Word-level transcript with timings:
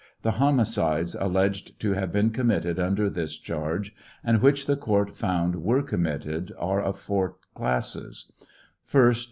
The 0.23 0.39
homicides 0.41 1.13
alleged 1.13 1.79
to 1.81 1.91
have 1.91 2.11
been 2.11 2.31
committed 2.31 2.79
under 2.79 3.07
this 3.07 3.37
charge, 3.37 3.93
and 4.23 4.41
which 4.41 4.65
the 4.65 4.75
court 4.75 5.11
found 5.11 5.57
were 5.61 5.83
committed, 5.83 6.51
are 6.57 6.81
of 6.81 6.97
four 6.97 7.35
classes: 7.53 8.33
First. 8.83 9.19